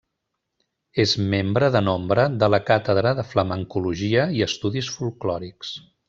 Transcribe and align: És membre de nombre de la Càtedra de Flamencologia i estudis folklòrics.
És 1.03 1.11
membre 1.33 1.67
de 1.75 1.81
nombre 1.89 2.25
de 2.45 2.49
la 2.55 2.59
Càtedra 2.71 3.11
de 3.21 3.25
Flamencologia 3.33 4.25
i 4.39 4.43
estudis 4.51 4.89
folklòrics. 4.99 5.75